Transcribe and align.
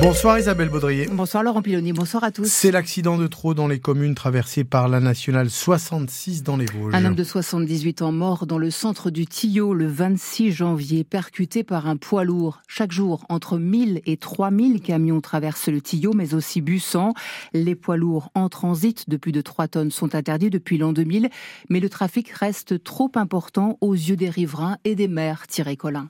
Bonsoir 0.00 0.40
Isabelle 0.40 0.70
Baudrier. 0.70 1.06
Bonsoir 1.10 1.44
Laurent 1.44 1.62
Piloni, 1.62 1.92
bonsoir 1.92 2.24
à 2.24 2.32
tous. 2.32 2.50
C'est 2.50 2.72
l'accident 2.72 3.16
de 3.16 3.28
trop 3.28 3.54
dans 3.54 3.68
les 3.68 3.78
communes 3.78 4.16
traversées 4.16 4.64
par 4.64 4.88
la 4.88 4.98
nationale 4.98 5.48
66 5.48 6.42
dans 6.42 6.56
les 6.56 6.66
Vosges. 6.66 6.94
Un 6.94 7.04
homme 7.04 7.14
de 7.14 7.22
78 7.22 8.02
ans 8.02 8.10
mort 8.10 8.46
dans 8.46 8.58
le 8.58 8.72
centre 8.72 9.10
du 9.10 9.24
Tillot 9.24 9.72
le 9.72 9.86
26 9.86 10.50
janvier, 10.50 11.04
percuté 11.04 11.62
par 11.62 11.86
un 11.86 11.96
poids 11.96 12.24
lourd. 12.24 12.60
Chaque 12.66 12.90
jour, 12.90 13.24
entre 13.28 13.56
1000 13.56 14.02
et 14.04 14.16
3000 14.16 14.80
camions 14.80 15.20
traversent 15.20 15.68
le 15.68 15.80
Tillot, 15.80 16.12
mais 16.12 16.34
aussi 16.34 16.60
Bussan. 16.60 17.14
Les 17.52 17.76
poids 17.76 17.96
lourds 17.96 18.30
en 18.34 18.48
transit 18.48 19.08
de 19.08 19.16
plus 19.16 19.32
de 19.32 19.42
3 19.42 19.68
tonnes 19.68 19.92
sont 19.92 20.16
interdits 20.16 20.50
depuis 20.50 20.76
l'an 20.76 20.92
2000, 20.92 21.30
mais 21.70 21.78
le 21.80 21.88
trafic 21.88 22.30
reste 22.30 22.82
trop 22.82 23.12
important 23.14 23.78
aux 23.80 23.94
yeux 23.94 24.16
des 24.16 24.28
riverains 24.28 24.76
et 24.84 24.96
des 24.96 25.08
maires. 25.08 25.46
Thierry 25.46 25.76
Collin. 25.76 26.08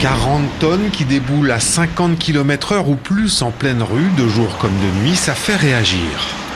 40 0.00 0.40
tonnes 0.60 0.88
qui 0.90 1.04
déboulent 1.04 1.50
à 1.50 1.60
50 1.60 2.18
km 2.18 2.72
heure 2.72 2.88
ou 2.88 2.94
plus 2.94 3.42
en 3.42 3.50
pleine 3.50 3.82
rue, 3.82 4.08
de 4.16 4.26
jour 4.26 4.56
comme 4.56 4.72
de 4.72 5.04
nuit, 5.04 5.14
ça 5.14 5.34
fait 5.34 5.56
réagir. 5.56 6.00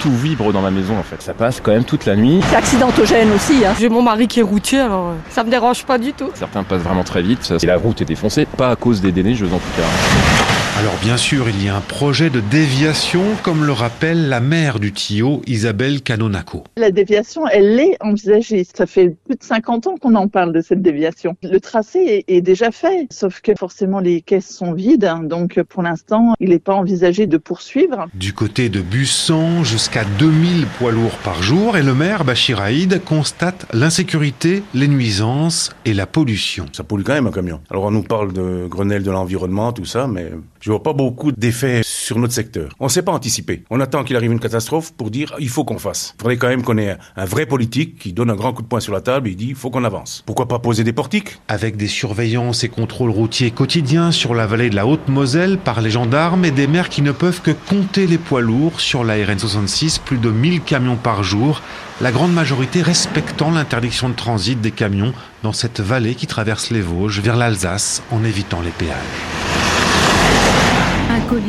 Tout 0.00 0.16
vibre 0.16 0.50
dans 0.50 0.62
ma 0.62 0.70
maison 0.70 0.96
en 0.96 1.02
fait, 1.02 1.20
ça 1.20 1.34
passe 1.34 1.60
quand 1.60 1.72
même 1.72 1.84
toute 1.84 2.06
la 2.06 2.16
nuit. 2.16 2.41
C'est 2.48 2.56
accidentogène 2.56 3.30
aussi. 3.33 3.66
Hein. 3.66 3.74
J'ai 3.78 3.91
mon 3.91 4.00
mari 4.00 4.28
qui 4.28 4.41
est 4.41 4.42
routier 4.42 4.78
alors 4.80 5.09
euh, 5.09 5.14
ça 5.28 5.45
me 5.45 5.50
dérange 5.50 5.84
pas 5.84 5.98
du 5.98 6.14
tout. 6.14 6.30
Certains 6.34 6.62
passent 6.62 6.80
vraiment 6.80 7.05
très 7.05 7.20
vite 7.20 7.52
et 7.62 7.66
la 7.66 7.77
route 7.77 8.00
est 8.00 8.06
défoncée, 8.06 8.46
pas 8.46 8.70
à 8.70 8.77
cause 8.77 9.02
des 9.02 9.12
déneigeuses 9.12 9.52
en 9.52 9.58
tout 9.58 9.77
cas. 9.77 10.63
Alors 10.84 10.98
bien 10.98 11.16
sûr, 11.16 11.48
il 11.48 11.65
y 11.65 11.70
a 11.70 11.77
un 11.77 11.80
projet 11.80 12.29
de 12.29 12.41
déviation, 12.41 13.23
comme 13.42 13.65
le 13.65 13.73
rappelle 13.73 14.29
la 14.29 14.41
maire 14.41 14.79
du 14.79 14.92
Tio, 14.92 15.41
Isabelle 15.47 16.02
Canonaco. 16.02 16.62
La 16.77 16.91
déviation, 16.91 17.48
elle 17.48 17.80
est 17.80 17.97
envisagée. 18.01 18.65
Ça 18.65 18.84
fait 18.84 19.16
plus 19.25 19.37
de 19.37 19.42
50 19.42 19.87
ans 19.87 19.95
qu'on 19.98 20.15
en 20.15 20.28
parle 20.28 20.52
de 20.52 20.61
cette 20.61 20.83
déviation. 20.83 21.39
Le 21.42 21.59
tracé 21.59 22.27
est, 22.28 22.41
déjà 22.42 22.70
fait, 22.70 23.06
sauf 23.11 23.41
que 23.41 23.52
forcément 23.59 23.98
les 23.98 24.20
caisses 24.20 24.55
sont 24.55 24.75
vides, 24.75 25.11
donc 25.23 25.59
pour 25.62 25.83
l'instant, 25.83 26.34
il 26.39 26.51
n'est 26.51 26.59
pas 26.59 26.75
envisagé 26.75 27.27
de 27.27 27.39
poursuivre. 27.39 28.06
Du 28.12 28.34
côté 28.34 28.69
de 28.69 28.83
Busson, 28.83 29.64
jusqu'à 29.64 30.05
2000 30.19 30.67
poids 30.78 30.92
lourds 30.92 31.17
par 31.25 31.42
jour, 31.42 31.78
et 31.78 31.83
le 31.83 31.95
maire 31.95 32.27
Bachir 32.27 32.61
Haïd 32.61 33.03
constate 33.03 33.64
l'insécurité, 33.73 34.62
les 34.75 34.89
nuisances 34.89 35.75
et 35.86 35.95
la 35.95 36.05
pollution. 36.05 36.67
Ça 36.75 36.84
pollue 36.84 37.05
quand 37.05 37.14
même 37.14 37.28
un 37.28 37.33
camion. 37.33 37.62
Alors 37.70 37.84
on 37.84 37.91
nous 37.91 38.03
parle 38.03 38.34
de 38.34 38.67
Grenelle 38.69 39.03
de 39.03 39.11
l'environnement, 39.11 39.73
tout 39.73 39.86
ça, 39.86 40.06
mais 40.06 40.30
je 40.65 40.70
vois 40.70 40.83
pas 40.83 40.95
beaucoup 40.95 41.31
d'effets 41.31 41.83
sur 41.84 42.19
notre 42.19 42.33
secteur. 42.33 42.70
On 42.81 42.87
ne 42.87 42.89
sait 42.89 43.03
pas 43.03 43.12
anticiper. 43.12 43.65
On 43.69 43.81
attend 43.81 44.03
qu'il 44.03 44.17
arrive 44.17 44.33
une 44.33 44.41
catastrophe 44.41 44.95
pour 44.95 45.11
dire 45.11 45.34
il 45.39 45.51
faut 45.51 45.62
qu'on 45.62 45.77
fasse. 45.77 46.15
Il 46.17 46.23
faudrait 46.23 46.39
quand 46.39 46.48
même 46.48 46.62
qu'on 46.62 46.79
ait 46.79 46.97
un 47.17 47.25
vrai 47.27 47.45
politique 47.45 47.98
qui 47.98 48.15
donne 48.15 48.31
un 48.31 48.34
grand 48.34 48.55
coup 48.55 48.62
de 48.62 48.67
poing 48.67 48.81
sur 48.81 48.95
la 48.95 49.03
table 49.03 49.29
et 49.29 49.35
dit 49.35 49.48
il 49.48 49.57
faut 49.57 49.69
qu'on 49.69 49.85
avance. 49.85 50.23
Pourquoi 50.25 50.48
pas 50.48 50.59
poser 50.59 50.83
des 50.83 50.95
portiques? 50.95 51.37
Avec 51.48 51.77
des 51.77 51.87
surveillances 51.87 52.65
et 52.65 52.70
contrôles 52.70 53.11
routiers 53.11 53.51
quotidiens 53.51 54.11
sur 54.11 54.35
la 54.35 54.47
vallée 54.47 54.70
de 54.70 54.75
la 54.75 54.87
Haute-Moselle 54.87 55.59
par 55.59 55.83
les 55.83 55.91
gendarmes 55.91 56.47
et 56.47 56.51
des 56.51 56.67
maires 56.67 56.89
qui 56.89 57.03
ne 57.03 57.12
peuvent 57.12 57.42
que 57.42 57.51
compter 57.51 58.07
les 58.07 58.17
poids 58.17 58.41
lourds 58.41 58.81
sur 58.81 59.05
la 59.05 59.19
RN66, 59.19 60.01
plus 60.01 60.17
de 60.17 60.31
1000 60.31 60.62
camions 60.62 60.97
par 60.97 61.23
jour, 61.23 61.61
la 62.01 62.11
grande 62.11 62.33
majorité 62.33 62.81
respectant 62.81 63.51
l'interdiction 63.51 64.09
de 64.09 64.15
transit 64.15 64.59
des 64.59 64.70
camions 64.70 65.12
dans 65.42 65.53
cette 65.53 65.81
vallée 65.81 66.15
qui 66.15 66.27
traverse 66.27 66.70
les 66.70 66.81
Vosges 66.81 67.20
vers 67.20 67.37
l'Alsace 67.37 68.03
en 68.11 68.25
évitant 68.25 68.62
les 68.62 68.70
péages. 68.70 69.53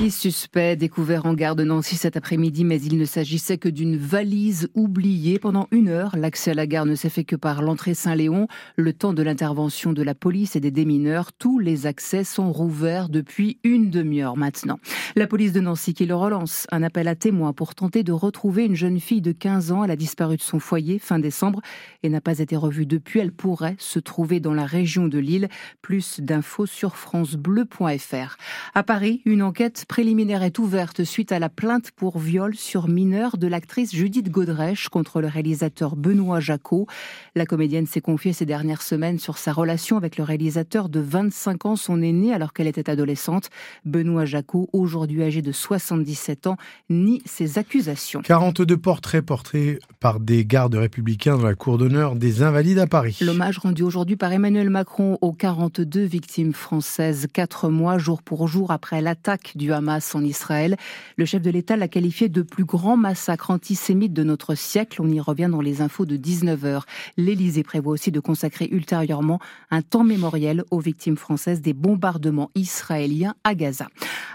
Un 0.06 0.08
colis 0.08 0.22
suspect 0.22 0.76
découvert 0.76 1.26
en 1.26 1.34
gare 1.34 1.56
de 1.56 1.64
Nancy 1.64 1.96
cet 1.96 2.16
après-midi, 2.16 2.64
mais 2.64 2.80
il 2.80 3.00
ne 3.00 3.06
s'agissait 3.06 3.58
que 3.58 3.70
d'une 3.70 3.98
valise 3.98 4.70
oubliée. 4.76 5.40
Pendant 5.40 5.68
une 5.72 5.88
heure, 5.88 6.16
l'accès 6.16 6.52
à 6.52 6.54
la 6.54 6.68
gare 6.68 6.86
ne 6.86 6.94
s'est 6.94 7.10
fait 7.10 7.24
que 7.24 7.36
par 7.36 7.64
l'entrée 7.64 7.96
Saint-Léon. 7.96 8.48
Le 8.76 8.94
temps 8.94 9.14
de 9.14 9.24
l'intervention 9.24 9.94
de 9.94 10.04
la 10.04 10.14
police 10.14 10.56
et 10.56 10.60
des 10.60 10.70
démineurs, 10.70 11.34
tous 11.34 11.58
les 11.58 11.88
accès 11.88 12.24
sont 12.24 12.52
rouverts 12.52 13.10
depuis 13.10 13.58
une 13.64 13.90
demi-heure 13.90 14.38
maintenant. 14.38 14.78
La 15.16 15.26
police 15.26 15.54
de 15.54 15.60
Nancy 15.60 15.96
qui 15.96 16.06
le 16.06 16.14
relance, 16.14 16.68
un 16.72 16.84
appel 16.84 17.08
à 17.08 17.16
témoins 17.16 17.54
pour 17.54 17.74
tenter 17.74 18.04
de 18.04 18.12
retrouver 18.12 18.66
une 18.66 18.76
jeune 18.76 19.00
fille 19.00 19.22
de 19.22 19.32
15 19.32 19.72
ans. 19.72 19.84
Elle 19.84 19.90
a 19.90 19.96
disparu 19.96 20.38
de 20.38 20.44
son 20.44 20.60
foyer 20.60 21.00
fin 21.00 21.18
décembre 21.18 21.62
et 22.04 22.10
n'a 22.10 22.22
pas 22.22 22.38
été 22.38 22.56
revue 22.56 22.86
depuis. 22.86 23.22
Elle 23.22 23.32
pourrait 23.32 23.76
se 23.80 23.98
trouver 23.98 24.40
dans 24.40 24.54
la 24.54 24.68
région 24.68 25.08
de 25.08 25.18
Lille. 25.18 25.50
Plus 25.82 26.20
d'infos 26.20 26.68
sur 26.68 26.96
francebleu.fr. 26.96 28.38
À 28.76 28.84
Paris, 28.84 29.24
une 29.26 29.42
enquête 29.42 29.86
préliminaire 29.96 30.44
est 30.44 30.60
ouverte 30.60 31.06
suite 31.06 31.32
à 31.32 31.40
la 31.40 31.48
plainte 31.48 31.92
pour 31.92 32.20
viol 32.20 32.54
sur 32.54 32.90
mineur 32.90 33.38
de 33.38 33.48
l'actrice 33.48 33.96
Judith 33.96 34.30
Godrèche 34.30 34.90
contre 34.90 35.22
le 35.22 35.28
réalisateur 35.28 35.96
Benoît 35.96 36.42
Jacot. 36.42 36.86
La 37.34 37.46
comédienne 37.46 37.88
s'est 37.88 38.02
confiée 38.02 38.34
ces 38.34 38.46
dernières 38.46 38.82
semaines 38.82 39.20
sur 39.20 39.38
sa 39.38 39.54
relation 39.54 39.96
avec 39.96 40.18
le 40.18 40.26
réalisateur 40.26 40.90
de 40.90 41.00
25 41.00 41.66
ans, 41.66 41.76
son 41.78 42.02
aîné, 42.02 42.34
alors 42.34 42.52
qu'elle 42.52 42.68
était 42.68 42.90
adolescente. 42.90 43.50
Benoît 43.86 44.26
Jacot, 44.26 44.68
aujourd'hui 44.74 45.24
âgé 45.24 45.42
de 45.42 45.54
77 45.54 46.48
ans, 46.48 46.58
nie 46.90 47.22
ces 47.24 47.58
accusations. 47.58 48.22
42 48.22 48.76
portraits 48.76 49.26
portés 49.26 49.80
par 50.02 50.20
des 50.20 50.46
gardes 50.46 50.76
républicains 50.76 51.38
dans 51.38 51.46
la 51.46 51.56
cour 51.56 51.78
d'honneur 51.78 52.18
des 52.18 52.44
Invalides 52.44 52.80
à 52.80 52.88
Paris. 52.88 53.20
L'hommage 53.22 53.60
rendu 53.60 53.84
aujourd'hui 53.84 54.18
par 54.18 54.34
Emmanuel 54.34 54.70
Macron 54.70 55.18
aux 55.22 55.32
42 55.32 56.02
victimes 56.02 56.52
françaises, 56.52 57.28
quatre 57.32 57.70
mois 57.70 57.98
jour 57.98 58.22
pour 58.22 58.50
jour 58.50 58.72
après 58.72 59.00
l'attaque 59.00 59.54
du 59.56 59.72
Hamas 59.72 59.85
en 59.90 60.24
Israël. 60.24 60.78
Le 61.18 61.26
chef 61.26 61.42
de 61.42 61.50
l'État 61.50 61.78
l'a 61.78 61.88
qualifié 61.88 62.30
de 62.30 62.42
plus 62.42 62.66
grand 62.66 62.98
massacre 62.98 63.52
antisémite 63.52 64.14
de 64.14 64.24
notre 64.24 64.56
siècle. 64.56 65.02
On 65.02 65.10
y 65.10 65.20
revient 65.20 65.50
dans 65.50 65.62
les 65.62 65.82
infos 65.82 66.06
de 66.06 66.18
19h. 66.18 66.82
L'Élysée 67.18 67.64
prévoit 67.64 67.94
aussi 67.94 68.12
de 68.12 68.20
consacrer 68.20 68.68
ultérieurement 68.72 69.40
un 69.72 69.82
temps 69.82 70.04
mémoriel 70.04 70.64
aux 70.72 70.80
victimes 70.80 71.18
françaises 71.18 71.62
des 71.62 71.74
bombardements 71.74 72.52
israéliens 72.56 73.36
à 73.44 73.56
Gaza. 73.56 73.88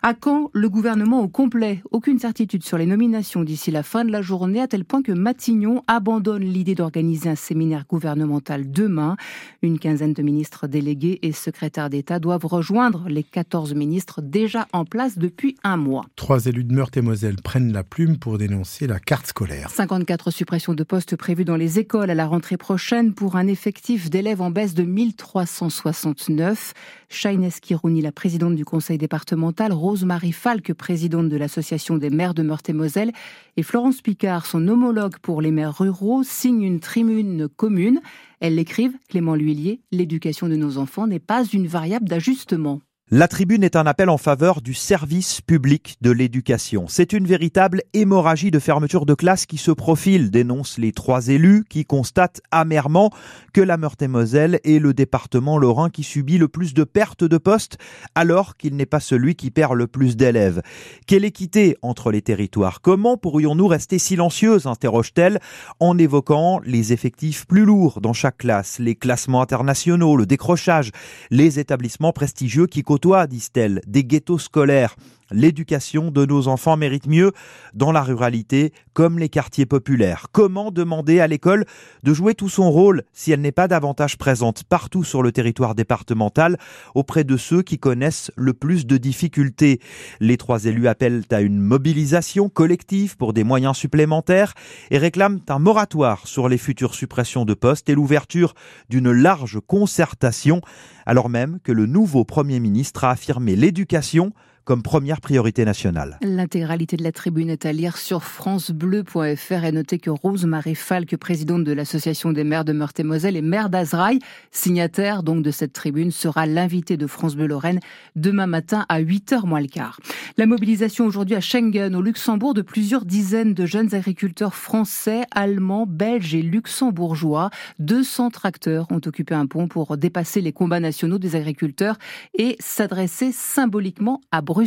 À 0.03 0.15
quand 0.15 0.51
le 0.55 0.69
gouvernement 0.69 1.21
au 1.21 1.29
complet 1.29 1.83
Aucune 1.91 2.19
certitude 2.19 2.65
sur 2.65 2.79
les 2.79 2.87
nominations 2.87 3.43
d'ici 3.43 3.71
la 3.71 3.83
fin 3.83 4.05
de 4.05 4.11
la 4.11 4.23
journée, 4.23 4.61
à 4.61 4.69
tel 4.69 4.85
point 4.85 5.03
que 5.03 5.13
Matignon 5.13 5.83
abandonne 5.87 6.43
l'idée 6.43 6.75
d'organiser 6.75 7.29
un 7.29 7.35
séminaire 7.35 7.85
gouvernemental 7.89 8.71
demain. 8.71 9.17
Une 9.63 9.79
quinzaine 9.79 10.13
de 10.13 10.23
ministres 10.23 10.67
délégués 10.67 11.19
et 11.23 11.33
secrétaires 11.33 11.91
d'État 11.91 12.19
doivent 12.19 12.47
rejoindre 12.47 13.05
les 13.09 13.23
14 13.23 13.75
ministres 13.75 14.23
déjà 14.23 14.67
en 14.73 14.85
place 14.85 15.19
depuis 15.19 15.40
un 15.65 15.77
mois. 15.77 16.05
Trois 16.17 16.47
élus 16.47 16.65
de 16.65 16.73
Meurthe-et-Moselle 16.73 17.37
prennent 17.43 17.73
la 17.73 17.85
plume 17.85 18.19
pour 18.19 18.39
dénoncer 18.39 18.87
la 18.87 18.99
carte 18.99 19.27
scolaire. 19.27 19.71
54 19.71 20.31
suppressions 20.31 20.75
de 20.75 20.83
postes 20.85 21.17
prévues 21.17 21.45
dans 21.45 21.57
les 21.57 21.79
écoles 21.79 22.11
à 22.11 22.15
la 22.15 22.27
rentrée 22.27 22.57
prochaine 22.57 23.15
pour 23.15 23.37
un 23.37 23.47
effectif 23.47 24.11
d'élèves 24.11 24.41
en 24.41 24.51
baisse 24.51 24.75
de 24.75 24.83
1369. 24.83 26.75
Shaines 27.09 27.51
Kirouni, 27.61 28.01
la 28.03 28.13
présidente 28.13 28.55
du 28.55 28.65
conseil 28.65 28.99
départemental, 28.99 29.73
Rose-Marie 29.73 30.33
Falque, 30.33 30.73
présidente 30.73 31.29
de 31.29 31.37
l'association 31.37 31.97
des 31.97 32.11
maires 32.11 32.35
de 32.35 32.43
Meurthe-et-Moselle, 32.43 33.13
et 33.57 33.63
Florence 33.63 34.01
Picard, 34.01 34.47
son 34.47 34.67
homologue 34.69 35.19
pour 35.19 35.43
les 35.43 35.51
maires 35.51 35.77
ruraux, 35.77 36.23
signent 36.23 36.63
une 36.63 36.81
tribune 36.81 37.49
commune. 37.49 38.01
Elles 38.41 38.55
l'écrivent, 38.55 38.97
Clément 39.09 39.35
L'Huillier, 39.35 39.81
l'éducation 39.91 40.49
de 40.49 40.57
nos 40.57 40.79
enfants 40.79 41.07
n'est 41.07 41.19
pas 41.19 41.45
une 41.45 41.67
variable 41.67 42.09
d'ajustement. 42.09 42.81
La 43.13 43.27
tribune 43.27 43.65
est 43.65 43.75
un 43.75 43.87
appel 43.87 44.09
en 44.09 44.19
faveur 44.19 44.63
du 44.63 44.73
service 44.73 45.41
public 45.41 45.97
de 46.01 46.13
l'éducation. 46.13 46.85
C'est 46.87 47.13
une 47.13 47.27
véritable 47.27 47.83
hémorragie 47.93 48.53
de 48.53 48.61
fermeture 48.61 49.05
de 49.05 49.15
classe 49.15 49.47
qui 49.47 49.57
se 49.57 49.73
profile, 49.73 50.31
dénoncent 50.31 50.79
les 50.79 50.93
trois 50.93 51.27
élus 51.27 51.65
qui 51.69 51.85
constatent 51.85 52.41
amèrement 52.53 53.11
que 53.53 53.63
la 53.63 53.79
Meurthe-et-Moselle 53.79 54.61
est 54.63 54.79
le 54.79 54.95
département 54.95 55.59
lorrain 55.59 55.91
qui 55.91 56.05
subit 56.05 56.39
le 56.39 56.47
plus 56.47 56.73
de 56.73 56.85
pertes 56.85 57.25
de 57.25 57.37
postes 57.37 57.79
alors 58.15 58.57
qu'il 58.57 58.77
n'est 58.77 58.87
pas 58.87 59.01
celui 59.01 59.35
qui 59.35 59.51
perd 59.51 59.75
le 59.75 59.89
plus 59.89 60.17
d'élèves. 60.17 60.63
Quelle 61.09 61.25
équité 61.25 61.77
entre 61.83 62.13
les 62.13 62.23
territoires? 62.23 62.81
Comment 62.81 63.17
pourrions-nous 63.17 63.67
rester 63.67 63.99
silencieuses? 63.99 64.69
interroge-t-elle 64.69 65.41
en 65.81 65.99
évoquant 65.99 66.61
les 66.65 66.93
effectifs 66.93 67.45
plus 67.49 67.65
lourds 67.65 68.01
dans 68.01 68.13
chaque 68.13 68.39
classe, 68.39 68.79
les 68.79 68.95
classements 68.95 69.43
internationaux, 69.43 70.17
le 70.17 70.27
décrochage, 70.27 70.93
les 71.33 71.59
établissements 71.59 72.13
prestigieux 72.13 72.69
qui 72.69 72.85
toi, 73.01 73.27
disent-elles, 73.27 73.81
des 73.87 74.05
ghettos 74.05 74.39
scolaires. 74.39 74.95
L'éducation 75.31 76.11
de 76.11 76.25
nos 76.25 76.49
enfants 76.49 76.77
mérite 76.77 77.07
mieux 77.07 77.33
dans 77.75 77.93
la 77.93 78.03
ruralité 78.03 78.73
comme 78.93 79.19
les 79.19 79.29
quartiers 79.29 79.67
populaires. 79.67 80.27
Comment 80.33 80.71
demander 80.71 81.21
à 81.21 81.27
l'école 81.27 81.65
de 82.03 82.13
jouer 82.13 82.35
tout 82.35 82.49
son 82.49 82.71
rôle 82.71 83.05
si 83.13 83.31
elle 83.31 83.41
n'est 83.41 83.53
pas 83.53 83.69
davantage 83.69 84.19
présente 84.19 84.65
partout 84.65 85.05
sur 85.05 85.23
le 85.23 85.31
territoire 85.31 85.75
départemental 85.75 86.59
auprès 86.95 87.25
de 87.25 87.37
ceux 87.37 87.63
qui 87.63 87.79
connaissent 87.79 88.33
le 88.37 88.53
plus 88.53 88.87
de 88.87 88.97
difficultés? 88.97 89.81
Les 90.19 90.37
trois 90.37 90.65
élus 90.65 90.89
appellent 90.89 91.23
à 91.31 91.41
une 91.41 91.61
mobilisation 91.61 92.49
collective 92.49 93.17
pour 93.17 93.33
des 93.33 93.45
moyens 93.45 93.77
supplémentaires 93.77 94.55
et 94.91 94.99
réclament 94.99 95.41
un 95.49 95.59
moratoire 95.59 96.27
sur 96.27 96.49
les 96.49 96.59
futures 96.59 96.95
suppressions 96.95 97.45
de 97.45 97.55
postes 97.55 97.89
et 97.89 97.95
l'ouverture 97.95 98.55
d'une 98.89 99.13
large 99.13 99.61
concertation 99.67 100.61
alors 101.07 101.29
même 101.29 101.59
que 101.65 101.73
le 101.73 101.87
nouveau 101.87 102.25
Premier 102.25 102.61
ministre 102.61 103.05
a 103.05 103.11
affirmé 103.11 103.57
l'éducation 103.57 104.33
comme 104.71 104.85
première 104.85 105.21
priorité 105.21 105.65
nationale. 105.65 106.17
L'intégralité 106.23 106.97
de 106.97 107.03
la 107.03 107.11
tribune 107.11 107.51
est 107.51 107.67
à 107.67 107.73
lire 107.73 107.97
sur 107.97 108.23
francebleu.fr 108.23 109.65
et 109.65 109.73
notez 109.73 109.99
que 109.99 110.11
Rose-Marie 110.11 110.77
Falque, 110.77 111.17
présidente 111.17 111.65
de 111.65 111.73
l'Association 111.73 112.31
des 112.31 112.45
maires 112.45 112.65
de 112.65 112.73
Meurthe-et-Moselle 112.73 113.37
et 113.37 113.43
maire 113.43 113.69
d'Azraï, 113.69 114.21
signataire 114.53 115.25
donc 115.25 115.43
de 115.43 115.51
cette 115.51 115.73
tribune, 115.73 116.13
sera 116.13 116.47
l'invité 116.47 116.97
de 116.97 117.09
France 117.09 117.35
Bleu 117.35 117.49
Lorraine 117.49 117.81
demain 118.15 118.47
matin 118.47 118.87
à 118.89 119.01
8h 119.03 119.45
moins 119.45 119.61
le 119.61 119.67
quart. 119.67 119.99
La 120.37 120.47
mobilisation 120.47 121.05
aujourd'hui 121.05 121.35
à 121.35 121.41
Schengen, 121.41 121.97
au 121.97 122.01
Luxembourg, 122.01 122.55
de 122.55 122.63
plusieurs 122.63 123.05
dizaines 123.05 123.55
de 123.55 123.67
jeunes 123.67 123.93
agriculteurs 123.93 124.55
français, 124.55 125.23
allemands, 125.33 125.85
belges 125.85 126.37
et 126.37 126.43
luxembourgeois. 126.43 127.51
200 127.81 128.31
tracteurs 128.31 128.87
ont 128.93 129.01
occupé 129.05 129.35
un 129.35 129.47
pont 129.47 129.67
pour 129.67 129.97
dépasser 129.97 130.41
les 130.41 130.53
combats 130.53 130.79
nationaux 130.79 131.19
des 131.19 131.35
agriculteurs 131.35 131.97
et 132.39 132.55
s'adresser 132.61 133.33
symboliquement 133.33 134.21
à 134.31 134.43
Bruxelles. 134.43 134.60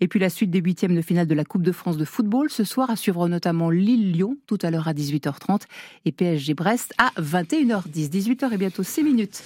Et 0.00 0.08
puis 0.08 0.20
la 0.20 0.30
suite 0.30 0.50
des 0.50 0.60
huitièmes 0.60 0.94
de 0.94 1.02
finale 1.02 1.26
de 1.26 1.34
la 1.34 1.44
Coupe 1.44 1.62
de 1.62 1.72
France 1.72 1.96
de 1.96 2.04
football 2.04 2.50
ce 2.50 2.64
soir 2.64 2.90
à 2.90 2.96
suivre 2.96 3.28
notamment 3.28 3.70
Lille-Lyon 3.70 4.36
tout 4.46 4.58
à 4.62 4.70
l'heure 4.70 4.88
à 4.88 4.92
18h30 4.92 5.62
et 6.04 6.12
PSG 6.12 6.54
Brest 6.54 6.94
à 6.98 7.10
21h10. 7.20 8.10
18h 8.10 8.52
et 8.52 8.56
bientôt 8.56 8.82
6 8.82 9.02
minutes. 9.02 9.42